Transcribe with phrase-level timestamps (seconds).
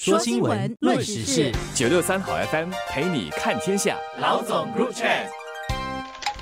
[0.00, 3.96] 说新闻，论时事，九六三好 FM 陪你看天下。
[4.20, 5.26] 老总 Group Chat，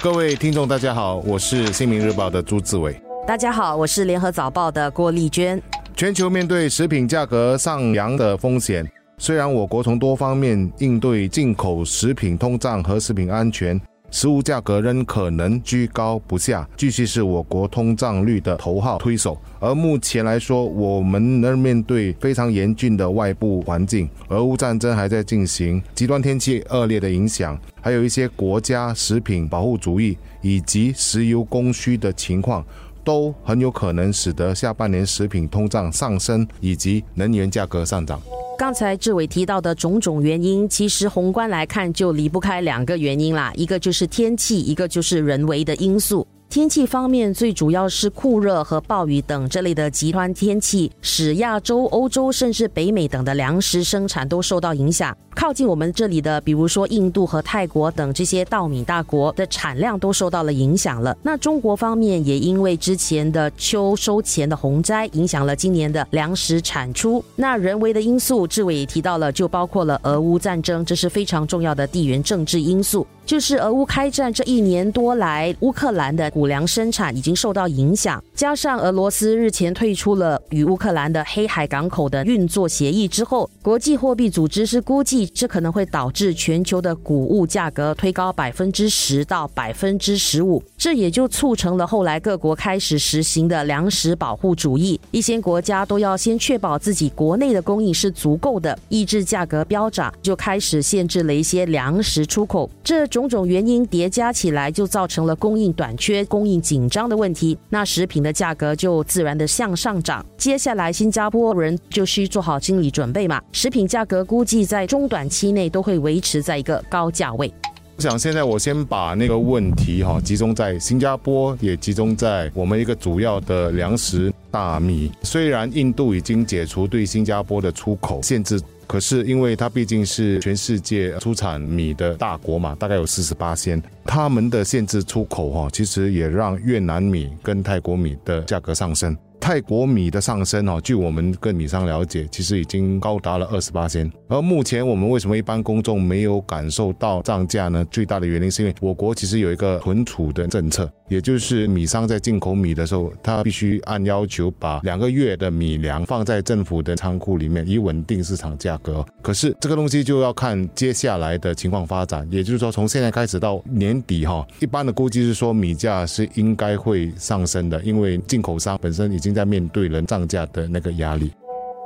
[0.03, 3.01] 各位听众，大家好，我是新民日报的朱志伟。
[3.27, 5.61] 大家好，我是联合早报的郭丽娟。
[5.97, 13.81] 全球面对食品价格上扬的风险，虽然我国从多方面应对进口食品通胀和食品安全。
[14.11, 19.37] 食物价格仍可能居高不下，继续是我国通胀率的头号推手。
[19.61, 32.65] 而目前来说，我们仍面对非常严峻的外部环境，俄乌战争还在进行，极端天气恶劣的影响，还有一些国家食品保护主义以及石油供需的情况，
[33.07, 38.21] 都很有可能使得下半年食品通胀上升以及能源价格上涨。
[38.59, 46.27] 刚才志伟提到的种种原因，其实宏观来看就离不开两个原因啦，一个就是天气，一个就是人为的因素。
[46.49, 55.15] 天气方面，最主要是酷热和暴雨等这类的极端天气，使亚洲、欧洲甚至北美等的粮食生产都受到影响。
[55.35, 61.15] 靠近我们这里的，比如说印度和泰国等这些稻米大国的产量都受到了影响了。
[61.23, 67.23] 那中国方面也因为之前的秋收前的洪灾，影响了今年的粮食产出。
[67.35, 73.07] 那人为的因素，志伟也提到了，就包括了俄乌战争，这是非常重要的地缘政治因素。
[73.27, 103.05] 就是俄乌开战这一年多来，乌克兰的谷粮生产已经受到影响，加上俄罗斯日前退出了与乌克兰的黑海港口的运作协议之后，国际货币组织是估计这可能会导致全球的谷物价格推高百分之十到百分之十五，这也就促成了后来各国开始实行的粮食保护主义，一些国家都要先确保自己国内的供应是足够的，抑制价格飙涨，就开始限制了一些粮食出口，这。
[103.17, 107.57] 种种原因叠加起来，就造成了供应短缺、供应紧张的问题。
[107.71, 110.23] 那食品的价格就自然的向上涨。
[110.37, 113.41] 接下来，新加坡人就需做好心理准备嘛。
[113.53, 117.51] 食品价格估计在中短期内都会维持在一个高价位。
[117.97, 125.11] 我想现在我先把那个问题哈集中在新加坡，也集中在我们一个主要的粮食大米。
[125.23, 128.61] 虽然印度已经解除对新加坡的出口限制。
[128.87, 139.17] 可是，因为它毕竟是全世界出产米的大国嘛，大概有四十八仙，他们的限制出口哈，其实也让越南米跟泰国米的价格上升。
[139.39, 144.11] 泰国米的上升哦，据我们跟米商了解，其实已经高达了二十八仙。
[144.29, 147.87] 而目前我们为什么一般公众没有感受到涨价呢？
[147.91, 159.05] 最大的原因是因为我国其实有一个存储的政策，也就是米商在进口米的时候，他必须按要求把两个月的米粮放在政府的仓库里面，以稳定市场价格。
[159.23, 169.26] 可是这个东西就要看接下来的情况发展，也就是说从现在开始到年底哈，一般的估计是说米价是应该会上升的，因为进口商本身已经。
[169.35, 171.33] 在面对人涨价的那个压力。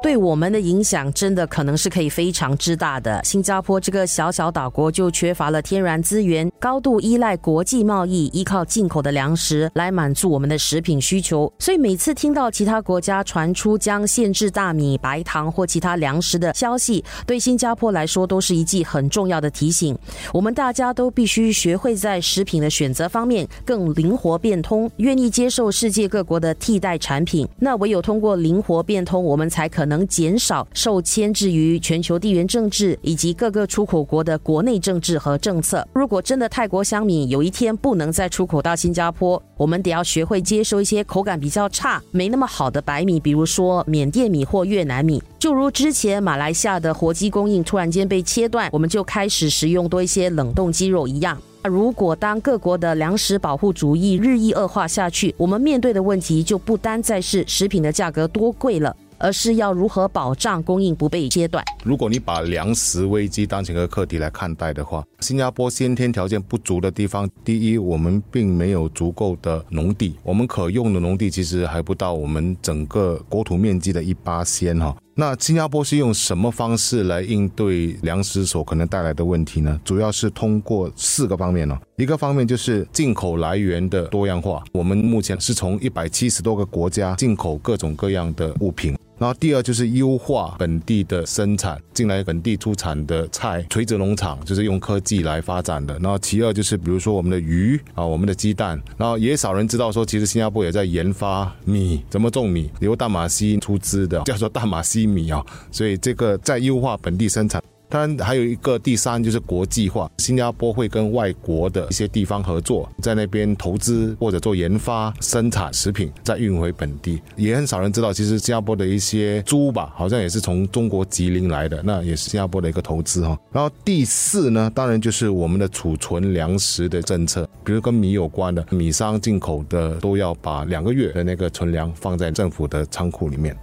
[0.03, 3.21] 对我们的影响真的可能是可以非常之大的。
[3.23, 11.53] 新加坡这个小小岛国就缺乏了天然资源，高度依赖国际贸易，依靠进口的粮食来满足我们的食品需求。
[11.59, 19.97] 所以每次听到其他国家传出将限制大米、白糖或其他粮食的消息，对新加坡来说都是一记很重要的提醒。
[20.33, 27.47] 我们大家都必须学会在食品的选择方面更灵活变通，愿意接受世界各国的替代产品。
[27.59, 29.90] 那唯有通过灵活变通，我们才可能。
[29.91, 35.87] 能减少受牵制于全球地缘政治以及各个出口国的国内政治和政策。
[35.93, 45.23] 如果真的泰国香米有一天不能再出口到新加坡，我们得要学会接受一些口感比较差、没那么好的白米，比如说缅甸米或越南米。
[45.39, 51.37] 就如之前马来西亚的活鸡供应突然间被切断，我们就开始食用多一些冷冻鸡肉一样。
[51.65, 58.97] 如果当各国的粮食保护主义日益恶化下去，我们面对的问题就不单再是食品的价格多贵了。
[59.21, 61.63] 而是要如何保障供应不被切断？
[61.85, 74.97] 如果你把粮食危机当成一个课题来看待的话，新加坡先天条件不足的地方，第一，我们并没有足够的农地，我们可用的农地其实还不到我们整个国土面积的一八仙哈。
[75.15, 79.79] 那新加坡是用什么方式来应对粮食所可能带来的问题呢？
[79.85, 81.79] 主要是通过四个方面呢。
[81.99, 88.97] 一个方面就是进口来源的多样化，我们目前是从一百七十多个国家进口各种各样的物品。
[89.21, 95.99] 然后第二就是优化本地的生产，进来本地出产的菜，垂直农场就是用科技来发展的。
[95.99, 98.81] 然后其二就是比如说我们的鱼啊，我们的鸡蛋。
[98.97, 105.45] 然后也少人知道说，其实新加坡也在研发米，怎么种米，由大马西出资的，叫做大马西米啊。
[105.71, 107.63] 所以这个在优化本地生产。
[107.91, 117.21] 当然还有一个第三就是国际化，新加坡会跟外国的一些地方合作，在那边投资或者做研发、生产食品，再运回本地。
[117.37, 123.37] 也很少人知道，其实新加坡的一些猪吧，好像也是从中国吉林来的，那也是新加坡的一个投资哈。
[123.51, 133.57] 然后第四呢，当然就是我们的储存粮食的政策，比如跟米有关的，米商进口的都要把两个月的那个存粮放在政府的仓库里面。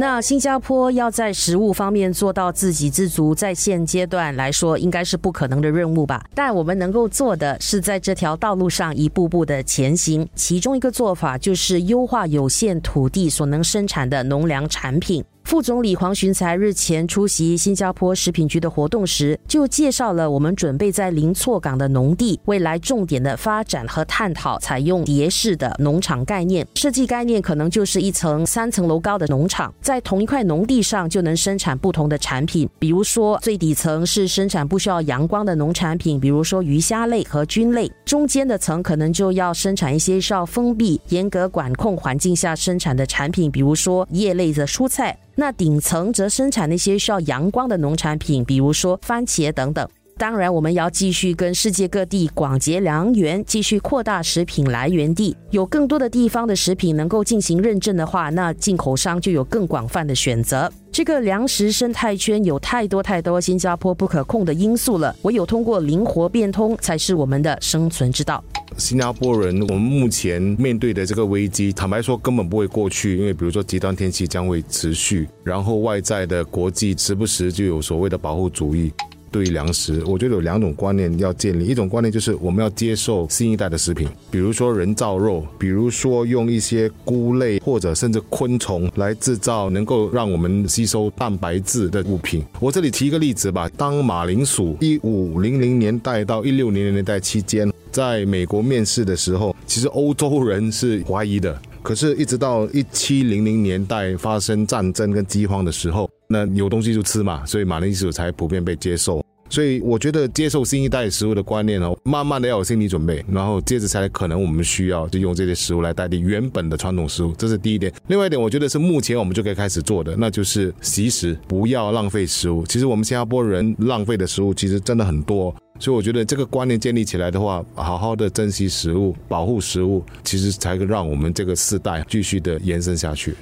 [0.00, 6.24] 那新加坡要在食物方面做到自给自足，在现阶段来说，应该是不可能的任务吧？
[6.36, 10.24] 但我们能够做的是在这条道路上一步步的前行。
[10.36, 15.24] 其中一个做法就是优化有限土地所能生产的农粮产品。
[15.48, 26.66] 副总理黄循才日前出席新加坡食品局的活动时，就介绍了我们准备在林措港的农地未来重点的发展和探讨，采用叠式的农场概念。
[26.74, 32.68] 设计概念可能就是一层三层楼高的农场，在同一块农地上就能生产不同的产品。
[32.78, 45.18] 比如说，最底层是生产不需要阳光的农产品，比如说鱼虾类和菌类；中间的层可能就要生产一些需要封闭、严格管控环境下生产的产品，比如说叶类的蔬菜。
[45.40, 49.88] 那顶层则生产那些需要阳光的农产品，比如说番茄等等。
[50.16, 55.36] 当然，我们要继续跟世界各地广结良缘，继续扩大食品来源地。
[55.52, 60.68] 有更多的地方的食品能够进行认证的话，那进口商就有更广泛的选择。
[60.90, 68.42] 这个粮食生态圈有太多太多新加坡不可控的因素了，唯有通过灵活变通，才是我们的生存之道。
[68.78, 78.92] 新加坡人，我们目前面对的这个危机，坦白说根本不会过去，因为比如说极端天气将会持续，然后外在的国际时不时就有所谓的保护主义。
[79.30, 81.64] 对于粮食，我觉得有两种观念要建立。
[81.64, 92.44] 一种观念就是我们要接受新一代的食品，比如说人造肉，比如说用一些菇类或者甚至昆虫来制造能够让我们吸收蛋白质的物品。
[92.60, 101.60] 我这里提一个例子吧，当马铃薯一五零零年代到一六零零年代期间在美国面世的时候，其实欧洲人是怀疑的。
[101.88, 109.24] 可是，一直到一七零零年代发生战争跟饥荒的时候，那有东西就吃嘛，所以马铃薯才普遍被接受。
[109.48, 117.90] 所以，我觉得接受新一代食物的观念哦，慢慢的要有心理准备，然后接着才可能我们需要就用这些食物来代替原本的传统食物，这是第一点。
[118.08, 122.66] 另外一点，我觉得是目前我们就可以开始做的，那就是惜食，不要浪费食物。
[122.66, 125.54] 其实我们新加坡人浪费的食物其实真的很多。
[125.78, 133.34] 所以我觉得这个观念建立起来的话，好好的珍惜食物、保护食物，其实才让我们这个世代继续的延伸下去。